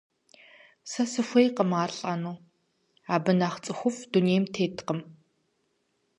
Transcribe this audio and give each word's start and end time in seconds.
Сэ 0.89 1.03
сыхуейкъым 1.11 1.71
ар 1.83 1.91
лӀэну, 1.97 2.37
абы 3.13 3.31
нэхърэ 3.39 3.39
нэхъ 3.39 3.57
цӀыхуфӀ 3.63 4.01
дунейм 4.11 4.43
теткъым. 4.55 4.99